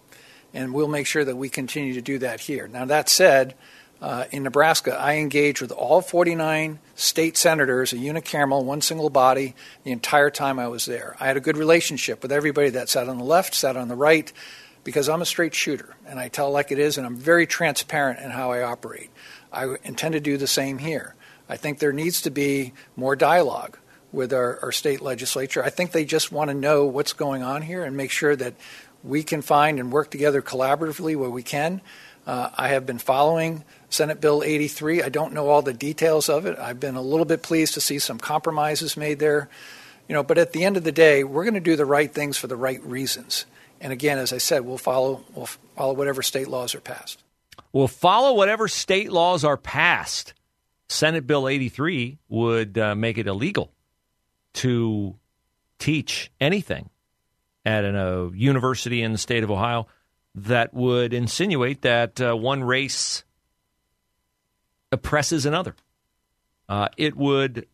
and 0.55 0.73
we'll 0.73 0.89
make 0.89 1.07
sure 1.07 1.25
that 1.25 1.37
we 1.37 1.49
continue 1.49 1.95
to 1.95 2.03
do 2.03 2.19
that 2.19 2.41
here. 2.41 2.67
Now, 2.67 2.87
that 2.87 3.09
said, 3.09 3.55
uh, 4.01 4.25
in 4.31 4.43
Nebraska, 4.43 4.97
I 4.99 5.17
engaged 5.17 5.61
with 5.61 5.73
all 5.73 6.01
49 6.01 6.79
state 6.95 7.37
senators, 7.37 7.93
a 7.93 7.97
unicameral, 7.97 8.65
one 8.65 8.81
single 8.81 9.11
body, 9.11 9.55
the 9.85 9.91
entire 9.91 10.31
time 10.31 10.59
I 10.59 10.69
was 10.69 10.87
there. 10.87 11.17
I 11.21 11.27
had 11.27 11.37
a 11.37 11.41
good 11.41 11.59
relationship 11.59 12.23
with 12.23 12.33
everybody 12.33 12.71
that 12.71 12.89
sat 12.89 13.09
on 13.09 13.19
the 13.19 13.25
left, 13.25 13.55
sat 13.55 13.77
on 13.77 13.89
the 13.89 13.97
right 13.97 14.33
because 14.85 15.09
I'm 15.09 15.23
a 15.23 15.27
straight 15.27 15.55
shooter 15.55 15.97
and 16.07 16.19
I 16.19 16.29
tell 16.29 16.51
like 16.51 16.73
it 16.73 16.79
is 16.79 16.99
and 16.99 17.07
I'm 17.07 17.17
very 17.17 17.47
transparent 17.47 18.21
in 18.21 18.31
how 18.31 18.53
I 18.53 18.63
operate. 18.63 19.11
I 19.53 19.77
intend 19.85 20.13
to 20.13 20.21
do 20.21 20.37
the 20.37 20.47
same 20.47 20.79
here. 20.79 21.15
I 21.49 21.57
think 21.57 21.79
there 21.79 21.93
needs 21.93 22.23
to 22.23 22.31
be 22.31 22.73
more 22.97 23.17
dialogue. 23.17 23.79
with 24.13 24.33
our, 24.33 24.59
our 24.63 24.73
state 24.73 25.01
legislature. 25.01 25.63
I 25.63 25.71
think 25.71 25.93
they 25.93 26.05
just 26.05 26.33
want 26.33 26.49
to 26.51 26.55
know 26.55 26.85
what's 26.85 27.13
going 27.13 27.43
on 27.43 27.63
here 27.63 27.85
and 27.85 27.97
make 27.97 28.11
sure 28.11 28.35
that 28.37 28.55
we 29.03 29.23
can 29.23 29.43
find 29.43 29.79
and 29.79 29.93
work 29.93 30.11
together 30.11 30.43
collaboratively 30.43 31.17
where 31.17 31.31
we 31.31 31.43
can. 31.43 31.81
Uh, 32.27 32.51
I 32.57 32.69
have 32.69 32.87
been 32.87 32.99
following 32.99 33.65
Senate 33.89 34.21
Bill 34.21 34.43
83. 34.43 35.03
I 35.03 35.09
don't 35.09 35.33
know 35.33 35.49
all 35.49 35.63
the 35.63 35.73
details 35.73 36.29
of 36.29 36.45
it. 36.47 36.59
I've 36.59 36.81
been 36.81 36.97
a 36.97 37.03
little 37.03 37.25
bit 37.25 37.43
pleased 37.43 37.75
to 37.75 37.81
see 37.81 37.99
some 37.99 38.19
compromises 38.19 38.97
made 38.97 39.19
there. 39.19 39.49
You 40.09 40.15
know, 40.15 40.23
but 40.23 40.39
at 40.39 40.53
the 40.53 40.65
end 40.65 40.77
of 40.77 40.85
the 40.85 40.93
day, 40.93 41.23
we're 41.25 41.45
going 41.45 41.55
to 41.55 41.61
do 41.61 41.77
the 41.77 41.85
right 41.85 42.13
things 42.13 42.37
for 42.37 42.49
the 42.49 42.57
right 42.57 42.83
reasons. 42.85 43.47
And 43.81 43.93
again, 43.93 44.19
as 44.19 44.33
I 44.33 44.39
said, 44.39 44.65
we'll 44.65 44.79
follow 44.79 45.25
we'll 45.35 45.47
follow 45.47 45.95
whatever 45.95 46.23
state 46.23 46.49
laws 46.49 46.75
are 46.75 46.81
passed. 46.81 47.23
We'll 47.73 47.89
follow 47.89 48.35
whatever 48.35 48.69
state 48.69 49.11
laws 49.11 49.45
are 49.45 49.57
passed. 49.57 50.35
Senate 50.89 51.27
Bill 51.27 51.49
83 51.49 52.19
would 52.29 52.77
uh, 52.77 52.95
make 52.95 53.17
it 53.17 53.27
illegal 53.27 53.73
to 54.55 55.15
teach 55.79 56.33
anything 56.41 56.91
at 57.65 57.85
a 57.85 58.31
university 58.35 59.03
in 59.03 59.13
the 59.13 59.19
state 59.19 59.45
of 59.45 59.51
Ohio 59.51 59.87
that 60.35 60.75
would 60.75 61.13
insinuate 61.13 61.83
that 61.83 62.21
uh, 62.21 62.35
one 62.35 62.65
race 62.65 63.25
oppresses 64.93 65.47
another. 65.47 65.75
Uh, 66.69 66.89
it 66.97 67.17
would 67.17 67.67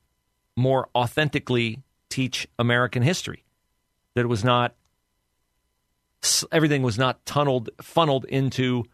more 0.57 0.89
authentically 0.95 1.83
teach 2.09 2.49
American 2.59 3.03
history. 3.03 3.45
That 4.15 4.23
it 4.23 4.29
was 4.29 4.45
not 4.45 4.75
everything 6.51 6.83
was 6.83 6.99
not 6.99 7.25
tunneled 7.27 7.71
funneled 7.81 8.25
into 8.27 8.85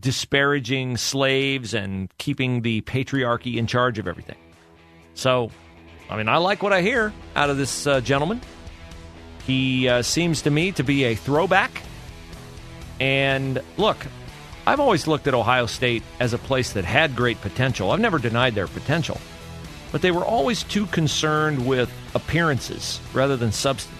disparaging 0.00 0.96
slaves 0.96 1.74
and 1.74 2.16
keeping 2.18 2.62
the 2.62 2.82
patriarchy 2.82 3.56
in 3.56 3.66
charge 3.66 3.98
of 3.98 4.06
everything. 4.06 4.36
So, 5.14 5.50
I 6.08 6.16
mean, 6.16 6.28
I 6.28 6.36
like 6.36 6.62
what 6.62 6.72
I 6.72 6.82
hear 6.82 7.12
out 7.34 7.50
of 7.50 7.56
this 7.56 7.86
uh, 7.86 8.00
gentleman. 8.00 8.40
He 9.44 9.88
uh, 9.88 10.02
seems 10.02 10.42
to 10.42 10.50
me 10.50 10.72
to 10.72 10.84
be 10.84 11.04
a 11.04 11.14
throwback. 11.14 11.82
And 13.00 13.60
look, 13.76 13.96
I've 14.66 14.80
always 14.80 15.06
looked 15.06 15.26
at 15.26 15.34
Ohio 15.34 15.66
State 15.66 16.02
as 16.20 16.34
a 16.34 16.38
place 16.38 16.74
that 16.74 16.84
had 16.84 17.16
great 17.16 17.40
potential. 17.40 17.90
I've 17.90 18.00
never 18.00 18.18
denied 18.18 18.54
their 18.54 18.66
potential. 18.66 19.18
But 19.90 20.02
they 20.02 20.10
were 20.10 20.24
always 20.24 20.62
too 20.62 20.86
concerned 20.86 21.66
with 21.66 21.90
appearances 22.14 23.00
rather 23.14 23.36
than 23.36 23.50
substance. 23.50 23.97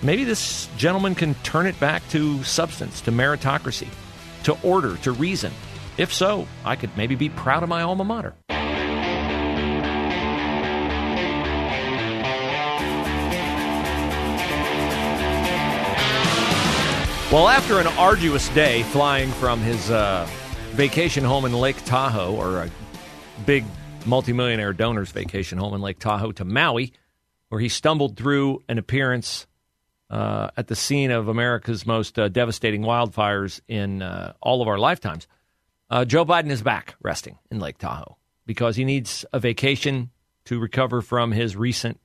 Maybe 0.00 0.22
this 0.22 0.68
gentleman 0.76 1.16
can 1.16 1.34
turn 1.42 1.66
it 1.66 1.78
back 1.80 2.08
to 2.10 2.42
substance, 2.44 3.00
to 3.00 3.10
meritocracy, 3.10 3.88
to 4.44 4.56
order, 4.62 4.96
to 4.98 5.10
reason. 5.10 5.52
If 5.96 6.14
so, 6.14 6.46
I 6.64 6.76
could 6.76 6.96
maybe 6.96 7.16
be 7.16 7.28
proud 7.28 7.64
of 7.64 7.68
my 7.68 7.82
alma 7.82 8.04
mater. 8.04 8.34
Well, 17.30 17.48
after 17.48 17.80
an 17.80 17.88
arduous 17.98 18.48
day 18.50 18.84
flying 18.84 19.30
from 19.32 19.60
his 19.60 19.90
uh, 19.90 20.26
vacation 20.70 21.24
home 21.24 21.44
in 21.44 21.52
Lake 21.52 21.84
Tahoe, 21.84 22.34
or 22.34 22.62
a 22.62 22.70
big 23.44 23.64
multimillionaire 24.06 24.72
donor's 24.72 25.10
vacation 25.10 25.58
home 25.58 25.74
in 25.74 25.80
Lake 25.80 25.98
Tahoe, 25.98 26.32
to 26.32 26.44
Maui, 26.44 26.92
where 27.48 27.60
he 27.60 27.68
stumbled 27.68 28.16
through 28.16 28.62
an 28.68 28.78
appearance 28.78 29.46
uh, 30.10 30.50
at 30.56 30.68
the 30.68 30.76
scene 30.76 31.10
of 31.10 31.28
America's 31.28 31.86
most 31.86 32.18
uh, 32.18 32.28
devastating 32.28 32.82
wildfires 32.82 33.60
in 33.68 34.02
uh, 34.02 34.32
all 34.40 34.62
of 34.62 34.68
our 34.68 34.78
lifetimes, 34.78 35.26
uh, 35.90 36.04
Joe 36.04 36.24
Biden 36.24 36.50
is 36.50 36.62
back 36.62 36.94
resting 37.02 37.38
in 37.50 37.58
Lake 37.60 37.78
Tahoe 37.78 38.16
because 38.46 38.76
he 38.76 38.84
needs 38.84 39.24
a 39.32 39.38
vacation 39.38 40.10
to 40.46 40.58
recover 40.58 41.02
from 41.02 41.32
his 41.32 41.56
recent 41.56 42.00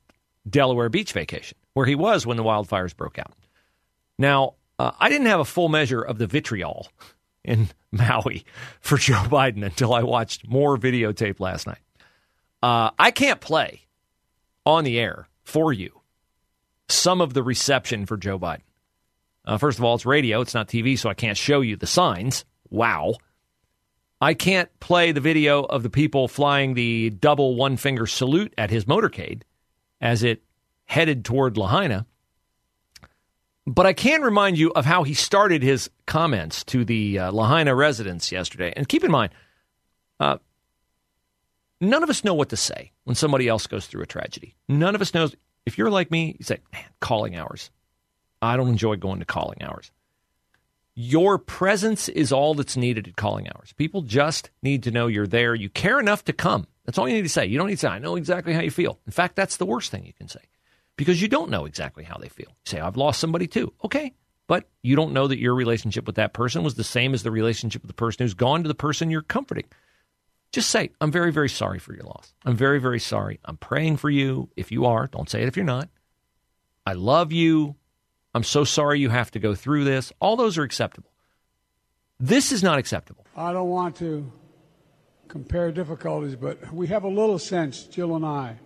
Delaware 0.49 0.89
Beach 0.89 1.13
vacation, 1.13 1.57
where 1.73 1.85
he 1.85 1.95
was 1.95 2.25
when 2.25 2.37
the 2.37 2.43
wildfires 2.43 2.95
broke 2.95 3.17
out. 3.17 3.33
Now, 4.17 4.55
uh, 4.77 4.91
I 4.99 5.09
didn't 5.09 5.27
have 5.27 5.39
a 5.39 5.45
full 5.45 5.69
measure 5.69 6.01
of 6.01 6.17
the 6.17 6.27
vitriol 6.27 6.87
in 7.43 7.69
Maui 7.91 8.45
for 8.81 8.97
Joe 8.99 9.23
Biden 9.23 9.65
until 9.65 9.93
I 9.93 10.03
watched 10.03 10.47
more 10.47 10.77
videotape 10.77 11.39
last 11.39 11.67
night. 11.67 11.79
I 12.65 13.11
can't 13.11 13.41
play 13.41 13.81
on 14.65 14.85
the 14.85 14.97
air 14.97 15.27
for 15.43 15.73
you 15.73 16.02
some 16.89 17.21
of 17.21 17.33
the 17.33 17.43
reception 17.43 18.05
for 18.05 18.17
Joe 18.17 18.39
Biden. 18.39 18.61
Uh, 19.45 19.57
first 19.57 19.77
of 19.77 19.83
all, 19.83 19.95
it's 19.95 20.05
radio, 20.05 20.41
it's 20.41 20.53
not 20.53 20.67
TV, 20.67 20.97
so 20.97 21.09
I 21.09 21.13
can't 21.13 21.37
show 21.37 21.61
you 21.61 21.75
the 21.75 21.87
signs. 21.87 22.45
Wow. 22.69 23.15
I 24.21 24.33
can't 24.33 24.69
play 24.79 25.11
the 25.11 25.19
video 25.19 25.63
of 25.63 25.83
the 25.83 25.89
people 25.89 26.29
flying 26.29 26.75
the 26.75 27.09
double 27.09 27.55
one 27.55 27.75
finger 27.75 28.07
salute 28.07 28.53
at 28.57 28.69
his 28.69 28.85
motorcade 28.85 29.41
as 29.99 30.23
it 30.23 30.41
headed 30.85 31.25
toward 31.25 31.57
Lahaina. 31.57 32.05
But 33.65 33.85
I 33.85 33.93
can 33.93 34.21
remind 34.21 34.57
you 34.57 34.71
of 34.71 34.85
how 34.85 35.03
he 35.03 35.13
started 35.13 35.63
his 35.63 35.89
comments 36.05 36.63
to 36.65 36.83
the 36.83 37.19
uh, 37.19 37.31
Lahaina 37.31 37.75
residents 37.75 38.31
yesterday. 38.31 38.73
And 38.75 38.87
keep 38.87 39.03
in 39.03 39.11
mind, 39.11 39.33
uh, 40.19 40.37
none 41.79 42.03
of 42.03 42.09
us 42.09 42.23
know 42.23 42.33
what 42.33 42.49
to 42.49 42.57
say 42.57 42.91
when 43.05 43.15
somebody 43.15 43.47
else 43.47 43.67
goes 43.67 43.87
through 43.87 44.03
a 44.03 44.07
tragedy. 44.07 44.55
None 44.67 44.95
of 44.95 45.01
us 45.01 45.13
knows. 45.13 45.35
If 45.65 45.77
you're 45.77 45.89
like 45.89 46.11
me, 46.11 46.35
you 46.39 46.43
say, 46.43 46.59
man, 46.71 46.83
calling 46.99 47.35
hours. 47.35 47.69
I 48.41 48.57
don't 48.57 48.69
enjoy 48.69 48.97
going 48.97 49.19
to 49.19 49.25
calling 49.25 49.61
hours. 49.61 49.91
Your 50.95 51.37
presence 51.39 52.09
is 52.09 52.31
all 52.31 52.53
that's 52.53 52.77
needed 52.77 53.07
at 53.07 53.15
calling 53.15 53.47
hours. 53.47 53.73
People 53.73 54.01
just 54.01 54.51
need 54.61 54.83
to 54.83 54.91
know 54.91 55.07
you're 55.07 55.25
there. 55.25 55.55
You 55.55 55.69
care 55.69 55.99
enough 55.99 56.25
to 56.25 56.33
come. 56.33 56.67
That's 56.85 56.97
all 56.97 57.07
you 57.07 57.15
need 57.15 57.23
to 57.23 57.29
say. 57.29 57.45
You 57.45 57.57
don't 57.57 57.67
need 57.67 57.75
to 57.75 57.79
say, 57.79 57.87
I 57.87 57.99
know 57.99 58.15
exactly 58.15 58.53
how 58.53 58.61
you 58.61 58.69
feel. 58.69 58.99
In 59.05 59.11
fact, 59.11 59.35
that's 59.35 59.57
the 59.57 59.65
worst 59.65 59.89
thing 59.89 60.05
you 60.05 60.13
can 60.13 60.27
say 60.27 60.41
because 60.97 61.21
you 61.21 61.27
don't 61.27 61.49
know 61.49 61.65
exactly 61.65 62.03
how 62.03 62.17
they 62.17 62.29
feel. 62.29 62.55
Say, 62.65 62.79
I've 62.79 62.97
lost 62.97 63.19
somebody 63.19 63.47
too. 63.47 63.73
Okay. 63.83 64.13
But 64.45 64.69
you 64.81 64.95
don't 64.95 65.13
know 65.13 65.27
that 65.27 65.39
your 65.39 65.55
relationship 65.55 66.05
with 66.05 66.17
that 66.17 66.33
person 66.33 66.63
was 66.63 66.75
the 66.75 66.83
same 66.83 67.13
as 67.13 67.23
the 67.23 67.31
relationship 67.31 67.81
with 67.81 67.87
the 67.87 67.95
person 67.95 68.23
who's 68.23 68.33
gone 68.33 68.63
to 68.63 68.67
the 68.67 68.75
person 68.75 69.09
you're 69.09 69.21
comforting. 69.21 69.65
Just 70.53 70.69
say, 70.69 70.91
I'm 71.01 71.11
very, 71.11 71.31
very 71.31 71.49
sorry 71.49 71.79
for 71.79 71.93
your 71.93 72.03
loss. 72.03 72.31
I'm 72.45 72.55
very, 72.55 72.79
very 72.79 72.99
sorry. 72.99 73.39
I'm 73.43 73.57
praying 73.57 73.97
for 73.97 74.09
you. 74.09 74.49
If 74.55 74.71
you 74.71 74.85
are, 74.85 75.07
don't 75.07 75.27
say 75.27 75.41
it 75.41 75.47
if 75.47 75.57
you're 75.57 75.65
not. 75.65 75.89
I 76.85 76.93
love 76.93 77.31
you. 77.31 77.75
I'm 78.35 78.43
so 78.43 78.63
sorry 78.63 78.99
you 78.99 79.09
have 79.09 79.31
to 79.31 79.39
go 79.39 79.55
through 79.55 79.83
this. 79.83 80.13
All 80.19 80.35
those 80.35 80.59
are 80.59 80.63
acceptable. 80.63 81.09
This 82.19 82.51
is 82.51 82.61
not 82.61 82.77
acceptable. 82.77 83.25
I 83.35 83.51
don't 83.51 83.69
want 83.69 83.95
to 83.97 84.31
compare 85.27 85.71
difficulties, 85.71 86.35
but 86.35 86.71
we 86.71 86.85
have 86.87 87.03
a 87.03 87.07
little 87.07 87.39
sense, 87.39 87.83
Jill 87.85 88.15
and 88.15 88.23
I, 88.23 88.59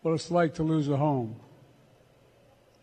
what 0.00 0.12
it's 0.12 0.30
like 0.30 0.54
to 0.54 0.62
lose 0.62 0.88
a 0.88 0.96
home. 0.96 1.36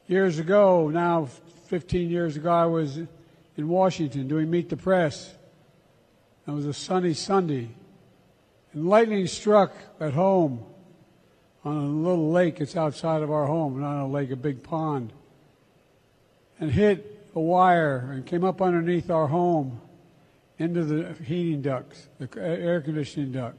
Years 0.05 0.37
ago, 0.37 0.89
now 0.89 1.25
15 1.69 2.11
years 2.11 2.37
ago, 2.37 2.51
I 2.51 2.67
was 2.67 2.97
in 2.97 3.67
Washington 3.67 4.27
doing 4.27 4.51
Meet 4.51 4.69
the 4.69 4.77
Press. 4.77 5.33
It 6.47 6.51
was 6.51 6.67
a 6.67 6.73
sunny 6.73 7.15
Sunday. 7.15 7.71
Lightning 8.85 9.27
struck 9.27 9.73
at 9.99 10.13
home 10.13 10.63
on 11.63 11.77
a 11.77 11.87
little 11.87 12.31
lake 12.31 12.59
that's 12.59 12.75
outside 12.75 13.21
of 13.21 13.31
our 13.31 13.45
home, 13.45 13.79
not 13.81 14.03
a 14.03 14.07
lake, 14.07 14.31
a 14.31 14.35
big 14.35 14.63
pond, 14.63 15.11
and 16.59 16.71
hit 16.71 17.29
a 17.35 17.39
wire 17.39 18.09
and 18.11 18.25
came 18.25 18.43
up 18.43 18.61
underneath 18.61 19.09
our 19.09 19.27
home 19.27 19.81
into 20.59 20.83
the 20.83 21.13
heating 21.23 21.61
ducts, 21.61 22.07
the 22.19 22.29
air 22.39 22.81
conditioning 22.81 23.31
duct. 23.31 23.57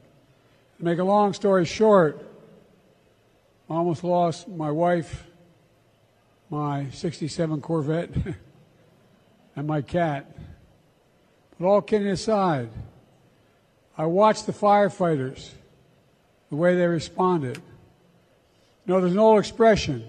To 0.77 0.83
make 0.83 0.99
a 0.99 1.03
long 1.03 1.33
story 1.33 1.65
short, 1.65 2.25
I 3.69 3.75
almost 3.75 4.03
lost 4.03 4.47
my 4.47 4.71
wife 4.71 5.25
my 6.49 6.89
67 6.89 7.61
Corvette, 7.61 8.09
and 9.55 9.67
my 9.67 9.81
cat. 9.81 10.35
But 11.57 11.67
all 11.67 11.81
kidding 11.81 12.07
aside, 12.07 12.69
I 13.99 14.05
watched 14.05 14.45
the 14.45 14.53
firefighters, 14.53 15.49
the 16.49 16.55
way 16.55 16.73
they 16.75 16.87
responded. 16.87 17.61
Know, 18.85 19.01
there's 19.01 19.11
an 19.11 19.19
old 19.19 19.39
expression. 19.39 20.07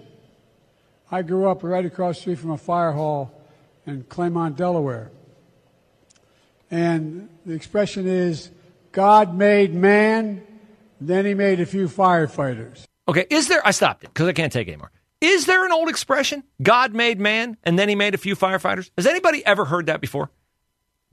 I 1.11 1.23
grew 1.23 1.49
up 1.49 1.61
right 1.61 1.85
across 1.85 2.15
the 2.15 2.21
street 2.21 2.39
from 2.39 2.51
a 2.51 2.57
fire 2.57 2.93
hall 2.93 3.33
in 3.85 4.03
Claymont, 4.05 4.55
Delaware. 4.55 5.11
And 6.71 7.27
the 7.45 7.53
expression 7.53 8.07
is 8.07 8.49
God 8.93 9.35
made 9.35 9.73
man, 9.73 10.41
then 11.01 11.25
he 11.25 11.33
made 11.33 11.59
a 11.59 11.65
few 11.65 11.89
firefighters. 11.89 12.85
Okay, 13.09 13.25
is 13.29 13.49
there, 13.49 13.61
I 13.67 13.71
stopped 13.71 14.05
it 14.05 14.13
because 14.13 14.29
I 14.29 14.31
can't 14.31 14.53
take 14.53 14.69
it 14.69 14.71
anymore. 14.71 14.91
Is 15.19 15.47
there 15.47 15.65
an 15.65 15.73
old 15.73 15.89
expression? 15.89 16.45
God 16.63 16.93
made 16.93 17.19
man 17.19 17.57
and 17.65 17.77
then 17.77 17.89
he 17.89 17.95
made 17.95 18.15
a 18.15 18.17
few 18.17 18.37
firefighters? 18.37 18.89
Has 18.97 19.05
anybody 19.05 19.45
ever 19.45 19.65
heard 19.65 19.87
that 19.87 19.99
before? 19.99 20.31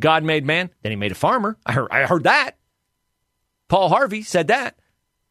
God 0.01 0.23
made 0.23 0.47
man, 0.47 0.71
then 0.83 0.93
he 0.93 0.97
made 0.97 1.11
a 1.11 1.17
farmer. 1.17 1.59
I 1.67 1.73
heard, 1.73 1.89
I 1.91 2.07
heard 2.07 2.23
that. 2.23 2.55
Paul 3.69 3.89
Harvey 3.89 4.23
said 4.23 4.49
that. 4.49 4.79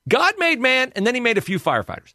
God 0.08 0.36
made 0.38 0.60
man 0.60 0.94
and 0.96 1.06
then 1.06 1.16
he 1.16 1.22
made 1.22 1.38
a 1.38 1.42
few 1.42 1.60
firefighters. 1.60 2.14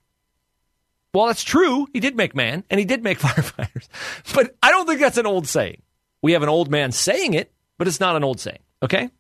Well, 1.13 1.27
that's 1.27 1.45
true. 1.45 1.87
He 1.93 2.01
did 2.01 2.17
make 2.17 2.35
man 2.35 2.65
and 2.71 2.79
he 2.79 2.87
did 2.87 3.03
make 3.03 3.19
firefighters. 3.21 3.89
But 4.35 4.57
I 4.63 4.71
don't 4.71 4.87
think 4.87 5.01
that's 5.01 5.19
an 5.19 5.27
old 5.27 5.47
saying. 5.47 5.83
We 6.23 6.33
have 6.33 6.43
an 6.43 6.49
old 6.49 6.71
man 6.71 6.93
saying 6.93 7.35
it, 7.35 7.53
but 7.77 7.89
it's 7.89 8.01
not 8.01 8.17
an 8.17 8.25
old 8.25 8.41
saying. 8.41 8.61
Okay? 8.83 9.11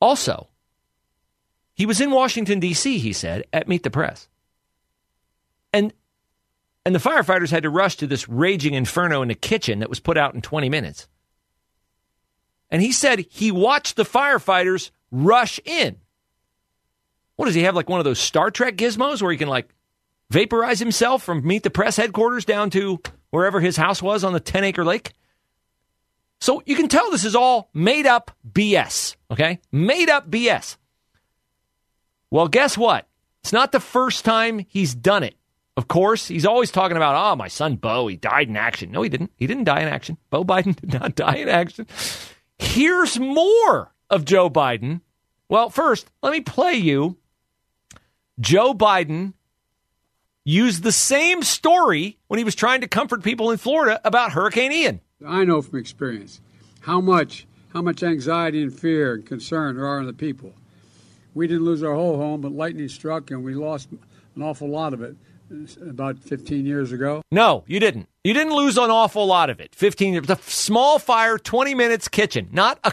Also, 0.00 0.48
He 1.74 1.86
was 1.86 2.00
in 2.00 2.10
Washington, 2.10 2.60
D.C., 2.60 2.98
he 2.98 3.12
said, 3.12 3.44
at 3.52 3.68
Meet 3.68 3.82
the 3.82 3.90
Press. 3.90 4.28
And 5.72 5.92
and 6.86 6.94
the 6.94 6.98
firefighters 6.98 7.50
had 7.50 7.64
to 7.64 7.70
rush 7.70 7.96
to 7.96 8.06
this 8.06 8.28
raging 8.28 8.72
inferno 8.74 9.20
in 9.20 9.28
the 9.28 9.34
kitchen 9.34 9.80
that 9.80 9.90
was 9.90 10.00
put 10.00 10.16
out 10.16 10.34
in 10.34 10.40
20 10.40 10.70
minutes. 10.70 11.08
And 12.70 12.80
he 12.80 12.90
said 12.92 13.26
he 13.28 13.52
watched 13.52 13.96
the 13.96 14.04
firefighters 14.04 14.90
rush 15.10 15.60
in. 15.64 15.96
What 17.36 17.46
does 17.46 17.54
he 17.54 17.62
have, 17.62 17.74
like 17.74 17.88
one 17.88 18.00
of 18.00 18.04
those 18.04 18.18
Star 18.18 18.50
Trek 18.50 18.76
gizmos 18.76 19.22
where 19.22 19.32
he 19.32 19.38
can, 19.38 19.48
like, 19.48 19.68
vaporize 20.30 20.78
himself 20.78 21.22
from 21.22 21.46
Meet 21.46 21.62
the 21.62 21.70
Press 21.70 21.96
headquarters 21.96 22.44
down 22.44 22.70
to 22.70 23.00
wherever 23.30 23.60
his 23.60 23.76
house 23.76 24.02
was 24.02 24.24
on 24.24 24.32
the 24.32 24.40
10 24.40 24.64
acre 24.64 24.84
lake? 24.84 25.12
So 26.40 26.62
you 26.64 26.74
can 26.74 26.88
tell 26.88 27.10
this 27.10 27.24
is 27.24 27.36
all 27.36 27.68
made 27.74 28.06
up 28.06 28.30
BS, 28.50 29.16
okay? 29.30 29.58
Made 29.70 30.08
up 30.08 30.30
BS. 30.30 30.76
Well, 32.30 32.48
guess 32.48 32.78
what? 32.78 33.06
It's 33.42 33.52
not 33.52 33.72
the 33.72 33.80
first 33.80 34.24
time 34.24 34.64
he's 34.68 34.94
done 34.94 35.22
it. 35.22 35.34
Of 35.76 35.88
course, 35.88 36.28
he's 36.28 36.46
always 36.46 36.70
talking 36.70 36.96
about, 36.96 37.14
oh, 37.16 37.36
my 37.36 37.48
son 37.48 37.76
Beau, 37.76 38.06
he 38.06 38.16
died 38.16 38.48
in 38.48 38.56
action. 38.56 38.90
No, 38.90 39.02
he 39.02 39.08
didn't. 39.08 39.32
He 39.36 39.46
didn't 39.46 39.64
die 39.64 39.80
in 39.80 39.88
action. 39.88 40.18
Beau 40.28 40.44
Biden 40.44 40.76
did 40.80 40.92
not 40.92 41.14
die 41.14 41.36
in 41.36 41.48
action. 41.48 41.86
Here's 42.58 43.18
more 43.18 43.92
of 44.10 44.24
Joe 44.24 44.50
Biden. 44.50 45.00
Well, 45.48 45.70
first, 45.70 46.10
let 46.22 46.32
me 46.32 46.40
play 46.40 46.74
you. 46.74 47.16
Joe 48.38 48.72
Biden 48.74 49.34
used 50.44 50.82
the 50.82 50.92
same 50.92 51.42
story 51.42 52.18
when 52.28 52.38
he 52.38 52.44
was 52.44 52.54
trying 52.54 52.80
to 52.80 52.88
comfort 52.88 53.22
people 53.22 53.50
in 53.50 53.58
Florida 53.58 54.00
about 54.04 54.32
Hurricane 54.32 54.72
Ian. 54.72 55.00
I 55.26 55.44
know 55.44 55.60
from 55.60 55.78
experience 55.78 56.40
how 56.80 57.00
much 57.00 57.46
how 57.72 57.82
much 57.82 58.02
anxiety 58.02 58.62
and 58.62 58.76
fear 58.76 59.14
and 59.14 59.24
concern 59.24 59.76
there 59.76 59.86
are 59.86 60.00
in 60.00 60.06
the 60.06 60.12
people. 60.12 60.52
We 61.34 61.46
didn't 61.46 61.64
lose 61.64 61.82
our 61.84 61.94
whole 61.94 62.16
home, 62.16 62.40
but 62.40 62.50
lightning 62.50 62.88
struck 62.88 63.30
and 63.30 63.44
we 63.44 63.54
lost 63.54 63.88
an 63.92 64.42
awful 64.42 64.68
lot 64.68 64.92
of 64.92 65.02
it 65.02 65.16
about 65.86 66.18
15 66.18 66.64
years 66.64 66.92
ago? 66.92 67.22
No, 67.30 67.64
you 67.66 67.80
didn't. 67.80 68.08
You 68.24 68.34
didn't 68.34 68.54
lose 68.54 68.76
an 68.76 68.90
awful 68.90 69.26
lot 69.26 69.50
of 69.50 69.60
it. 69.60 69.74
15 69.74 70.12
years. 70.14 70.30
A 70.30 70.36
small 70.36 70.98
fire, 70.98 71.38
20 71.38 71.74
minutes 71.74 72.08
kitchen. 72.08 72.48
Not 72.52 72.78
a, 72.84 72.92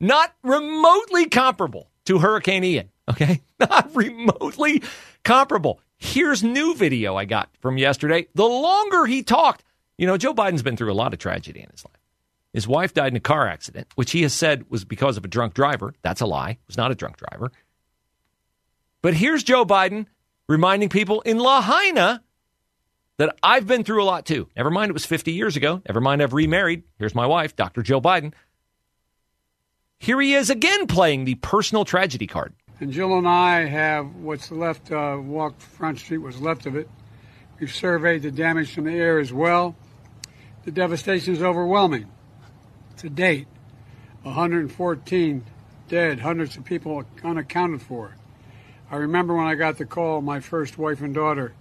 not 0.00 0.34
remotely 0.42 1.26
comparable 1.26 1.90
to 2.06 2.18
Hurricane 2.18 2.64
Ian. 2.64 2.90
Okay? 3.08 3.42
Not 3.60 3.94
remotely 3.94 4.82
comparable. 5.22 5.80
Here's 5.96 6.42
new 6.42 6.74
video 6.74 7.16
I 7.16 7.24
got 7.24 7.48
from 7.60 7.78
yesterday. 7.78 8.26
The 8.34 8.44
longer 8.44 9.06
he 9.06 9.22
talked, 9.22 9.64
you 9.96 10.06
know, 10.06 10.16
Joe 10.16 10.34
Biden's 10.34 10.62
been 10.62 10.76
through 10.76 10.92
a 10.92 10.94
lot 10.94 11.12
of 11.12 11.18
tragedy 11.18 11.60
in 11.60 11.70
his 11.70 11.84
life. 11.84 11.96
His 12.52 12.66
wife 12.66 12.92
died 12.94 13.12
in 13.12 13.16
a 13.16 13.20
car 13.20 13.46
accident, 13.46 13.86
which 13.94 14.10
he 14.10 14.22
has 14.22 14.34
said 14.34 14.64
was 14.68 14.84
because 14.84 15.16
of 15.16 15.24
a 15.24 15.28
drunk 15.28 15.54
driver. 15.54 15.94
That's 16.02 16.20
a 16.20 16.26
lie. 16.26 16.50
It 16.50 16.58
was 16.66 16.76
not 16.76 16.90
a 16.90 16.94
drunk 16.94 17.16
driver. 17.16 17.52
But 19.02 19.14
here's 19.14 19.42
Joe 19.42 19.64
Biden 19.64 20.06
reminding 20.48 20.88
people 20.88 21.20
in 21.22 21.38
Lahaina 21.38 22.22
that 23.18 23.36
I've 23.42 23.66
been 23.66 23.84
through 23.84 24.02
a 24.02 24.04
lot 24.04 24.26
too. 24.26 24.48
Never 24.56 24.70
mind, 24.70 24.90
it 24.90 24.94
was 24.94 25.06
50 25.06 25.32
years 25.32 25.56
ago. 25.56 25.80
Never 25.88 26.00
mind, 26.00 26.22
I've 26.22 26.32
remarried. 26.32 26.82
Here's 26.98 27.14
my 27.14 27.26
wife, 27.26 27.56
Dr. 27.56 27.82
Joe 27.82 28.00
Biden. 28.00 28.32
Here 29.98 30.20
he 30.20 30.34
is 30.34 30.50
again 30.50 30.86
playing 30.86 31.24
the 31.24 31.36
personal 31.36 31.84
tragedy 31.84 32.26
card. 32.26 32.52
And 32.78 32.92
Jill 32.92 33.16
and 33.16 33.26
I 33.26 33.64
have 33.64 34.14
what's 34.16 34.50
left, 34.50 34.92
uh, 34.92 35.18
Walk 35.20 35.58
Front 35.58 35.98
Street, 35.98 36.18
was 36.18 36.40
left 36.40 36.66
of 36.66 36.76
it. 36.76 36.88
We've 37.58 37.72
surveyed 37.72 38.22
the 38.22 38.30
damage 38.30 38.74
from 38.74 38.84
the 38.84 38.92
air 38.92 39.18
as 39.18 39.32
well. 39.32 39.74
The 40.64 40.70
devastation 40.70 41.34
is 41.34 41.42
overwhelming. 41.42 42.06
To 42.98 43.08
date, 43.08 43.48
114 44.22 45.44
dead, 45.88 46.20
hundreds 46.20 46.56
of 46.56 46.64
people 46.64 47.04
unaccounted 47.24 47.80
for. 47.80 48.14
I 48.90 48.96
remember 48.96 49.34
when 49.34 49.46
I 49.46 49.54
got 49.54 49.78
the 49.78 49.86
call, 49.86 50.20
my 50.20 50.40
first 50.40 50.76
wife 50.76 51.00
and 51.00 51.14
daughter. 51.14 51.54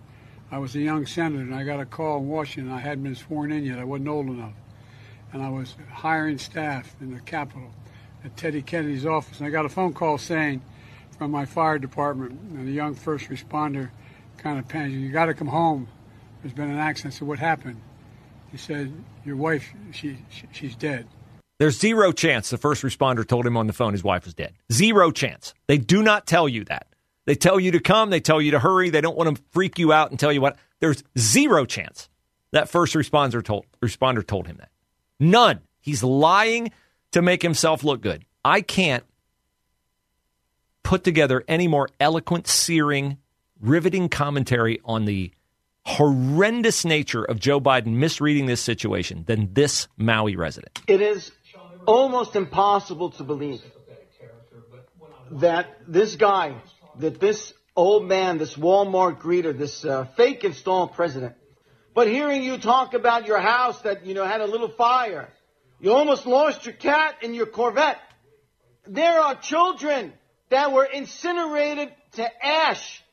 I 0.51 0.57
was 0.57 0.75
a 0.75 0.79
young 0.79 1.05
senator, 1.05 1.41
and 1.41 1.55
I 1.55 1.63
got 1.63 1.79
a 1.79 1.85
call 1.85 2.17
in 2.17 2.27
Washington. 2.27 2.73
I 2.73 2.79
hadn't 2.79 3.03
been 3.03 3.15
sworn 3.15 3.51
in 3.51 3.63
yet. 3.63 3.79
I 3.79 3.83
wasn't 3.85 4.09
old 4.09 4.27
enough. 4.27 4.53
And 5.31 5.41
I 5.41 5.50
was 5.50 5.75
hiring 5.91 6.37
staff 6.37 6.95
in 7.01 7.13
the 7.13 7.19
Capitol 7.21 7.71
at 8.25 8.35
Teddy 8.35 8.61
Kennedy's 8.61 9.05
office. 9.05 9.38
And 9.38 9.48
I 9.48 9.51
got 9.51 9.66
a 9.66 9.70
phone 9.70 9.94
call 9.94 10.18
saying 10.18 10.61
from 11.18 11.31
my 11.31 11.46
fire 11.46 11.79
department, 11.79 12.31
and 12.31 12.68
a 12.68 12.72
young 12.72 12.96
first 12.96 13.29
responder 13.29 13.92
kind 14.38 14.59
of 14.59 14.68
panicked, 14.68 14.96
You 14.96 15.11
got 15.11 15.25
to 15.25 15.33
come 15.33 15.48
home. 15.48 15.88
There's 16.42 16.53
been 16.53 16.70
an 16.70 16.79
accident. 16.79 17.14
So 17.14 17.25
What 17.25 17.40
happened? 17.40 17.79
He 18.51 18.57
said, 18.57 18.92
Your 19.24 19.35
wife, 19.35 19.72
she, 19.92 20.18
she 20.29 20.48
she's 20.51 20.75
dead. 20.75 21.07
There's 21.57 21.79
zero 21.79 22.11
chance 22.11 22.50
the 22.50 22.57
first 22.57 22.83
responder 22.83 23.25
told 23.25 23.46
him 23.46 23.55
on 23.55 23.68
the 23.68 23.74
phone 23.74 23.94
his 23.94 24.03
wife 24.03 24.25
was 24.25 24.33
dead. 24.33 24.53
Zero 24.72 25.11
chance. 25.11 25.53
They 25.68 25.77
do 25.77 26.03
not 26.03 26.27
tell 26.27 26.50
you 26.50 26.66
that. 26.66 26.88
They 27.25 27.35
tell 27.35 27.59
you 27.59 27.72
to 27.72 27.79
come, 27.79 28.09
they 28.09 28.20
tell 28.20 28.42
you 28.42 28.51
to 28.51 28.59
hurry, 28.59 28.90
they 28.90 29.01
don't 29.01 29.18
want 29.18 29.35
to 29.35 29.42
freak 29.51 29.79
you 29.79 29.94
out 29.94 30.11
and 30.11 30.20
tell 30.20 30.33
you 30.33 30.42
what. 30.42 30.57
There's 30.79 31.03
zero 31.18 31.66
chance 31.66 32.09
that 32.51 32.70
first 32.70 32.94
responder 32.94 33.44
told, 33.44 33.66
responder 33.81 34.25
told 34.25 34.48
him 34.48 34.57
that. 34.57 34.70
None. 35.20 35.61
He's 35.79 36.03
lying 36.03 36.72
to 37.15 37.21
make 37.21 37.41
himself 37.41 37.85
look 37.85 38.01
good. 38.01 38.25
I 38.43 38.59
can't 38.59 39.05
put 40.83 41.05
together 41.05 41.45
any 41.47 41.65
more 41.65 41.87
eloquent, 41.97 42.45
searing, 42.45 43.19
riveting 43.61 44.09
commentary 44.09 44.81
on 44.83 45.05
the 45.05 45.31
horrendous 45.85 46.83
nature 46.83 47.23
of 47.23 47.39
Joe 47.39 47.61
Biden 47.61 47.93
misreading 47.93 48.47
this 48.47 48.59
situation 48.59 49.23
than 49.27 49.53
this 49.53 49.87
Maui 49.95 50.35
resident. 50.35 50.81
It 50.87 50.99
is 50.99 51.31
almost 51.85 52.35
impossible 52.35 53.11
to 53.11 53.23
believe 53.23 53.61
that 55.31 55.67
this 55.87 56.17
guy 56.17 56.55
that 56.99 57.21
this 57.21 57.53
old 57.77 58.05
man, 58.09 58.39
this 58.39 58.55
Walmart 58.55 59.21
greeter, 59.21 59.57
this 59.57 59.85
uh, 59.85 60.03
fake 60.17 60.43
installed 60.43 60.91
president, 60.95 61.35
but 61.93 62.09
hearing 62.09 62.43
you 62.43 62.57
talk 62.57 62.93
about 62.93 63.25
your 63.25 63.39
house 63.39 63.79
that, 63.83 64.05
you 64.05 64.13
know, 64.13 64.25
had 64.25 64.41
a 64.41 64.47
little 64.47 64.69
fire, 64.69 65.29
you 65.85 65.93
almost 65.93 66.25
lost 66.25 66.65
your 66.65 66.74
cat 66.74 67.17
and 67.21 67.35
your 67.35 67.45
Corvette. 67.45 68.00
There 68.87 69.19
are 69.19 69.35
children 69.35 70.13
that 70.50 70.71
were 70.71 70.83
incinerated 70.83 71.93
to 72.13 72.27
ash. 72.43 73.03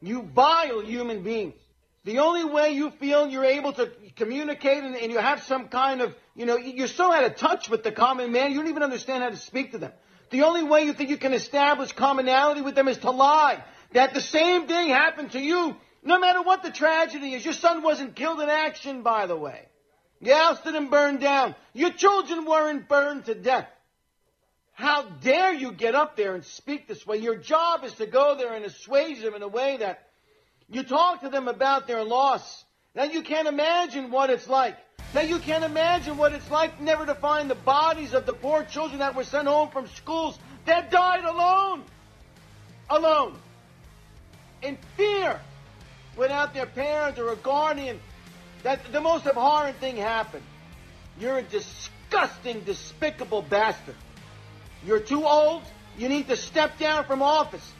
You 0.00 0.22
vile 0.22 0.80
human 0.80 1.22
beings. 1.22 1.60
The 2.04 2.20
only 2.20 2.46
way 2.46 2.70
you 2.70 2.92
feel 2.92 3.28
you're 3.28 3.44
able 3.44 3.74
to 3.74 3.92
communicate 4.16 4.84
and, 4.84 4.96
and, 4.96 5.12
you 5.12 5.18
have 5.18 5.42
some 5.42 5.68
kind 5.68 6.00
of, 6.00 6.14
you 6.34 6.46
know, 6.46 6.56
you're 6.56 6.86
so 6.86 7.12
out 7.12 7.24
of 7.24 7.36
touch 7.36 7.68
with 7.68 7.84
the 7.84 7.92
common 7.92 8.32
man, 8.32 8.52
you 8.52 8.58
don't 8.58 8.68
even 8.68 8.82
understand 8.82 9.22
how 9.22 9.28
to 9.28 9.36
speak 9.36 9.72
to 9.72 9.78
them. 9.78 9.92
The 10.30 10.44
only 10.44 10.62
way 10.62 10.84
you 10.84 10.94
think 10.94 11.10
you 11.10 11.18
can 11.18 11.34
establish 11.34 11.92
commonality 11.92 12.62
with 12.62 12.74
them 12.74 12.88
is 12.88 12.96
to 12.98 13.10
lie. 13.10 13.62
That 13.92 14.14
the 14.14 14.22
same 14.22 14.66
thing 14.66 14.88
happened 14.88 15.32
to 15.32 15.40
you, 15.40 15.76
no 16.02 16.18
matter 16.18 16.40
what 16.40 16.62
the 16.62 16.70
tragedy 16.70 17.34
is. 17.34 17.44
Your 17.44 17.52
son 17.52 17.82
wasn't 17.82 18.16
killed 18.16 18.40
in 18.40 18.48
action, 18.48 19.02
by 19.02 19.26
the 19.26 19.36
way. 19.36 19.68
Your 20.24 20.36
house 20.36 20.60
didn't 20.62 20.90
burn 20.90 21.18
down. 21.18 21.54
Your 21.72 21.90
children 21.90 22.44
weren't 22.44 22.88
burned 22.88 23.26
to 23.26 23.34
death. 23.34 23.68
How 24.72 25.02
dare 25.02 25.52
you 25.52 25.72
get 25.72 25.94
up 25.94 26.16
there 26.16 26.34
and 26.34 26.44
speak 26.44 26.88
this 26.88 27.06
way? 27.06 27.18
Your 27.18 27.36
job 27.36 27.84
is 27.84 27.92
to 27.94 28.06
go 28.06 28.34
there 28.36 28.54
and 28.54 28.64
assuage 28.64 29.20
them 29.20 29.34
in 29.34 29.42
a 29.42 29.48
way 29.48 29.76
that 29.76 30.08
you 30.68 30.82
talk 30.82 31.20
to 31.20 31.28
them 31.28 31.46
about 31.46 31.86
their 31.86 32.02
loss. 32.02 32.64
Now 32.94 33.04
you 33.04 33.22
can't 33.22 33.46
imagine 33.46 34.10
what 34.10 34.30
it's 34.30 34.48
like 34.48 34.76
now 35.14 35.20
you 35.20 35.38
can't 35.38 35.62
imagine 35.62 36.16
what 36.16 36.32
it's 36.32 36.50
like 36.50 36.80
never 36.80 37.06
to 37.06 37.14
find 37.14 37.48
the 37.48 37.54
bodies 37.54 38.14
of 38.14 38.26
the 38.26 38.32
poor 38.32 38.64
children 38.64 38.98
that 38.98 39.14
were 39.14 39.22
sent 39.22 39.46
home 39.46 39.70
from 39.70 39.86
schools 39.86 40.36
that 40.66 40.90
died 40.90 41.24
alone. 41.24 41.84
Alone. 42.90 43.38
In 44.60 44.76
fear. 44.96 45.40
Without 46.16 46.52
their 46.52 46.66
parents 46.66 47.20
or 47.20 47.30
a 47.30 47.36
guardian. 47.36 48.00
That 48.64 48.80
the 48.92 49.00
most 49.00 49.26
abhorrent 49.26 49.76
thing 49.76 49.96
happened. 49.96 50.42
You're 51.20 51.38
a 51.38 51.42
disgusting, 51.42 52.60
despicable 52.60 53.42
bastard. 53.42 53.94
You're 54.86 55.00
too 55.00 55.24
old. 55.24 55.62
You 55.96 56.08
need 56.08 56.28
to 56.28 56.36
step 56.36 56.78
down 56.78 57.04
from 57.04 57.22
office. 57.22 57.72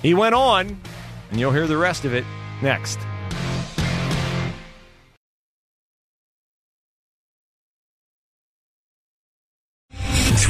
He 0.00 0.14
went 0.14 0.34
on, 0.34 0.80
and 1.30 1.38
you'll 1.40 1.52
hear 1.52 1.66
the 1.66 1.76
rest 1.76 2.04
of 2.04 2.14
it 2.14 2.24
next. 2.62 2.98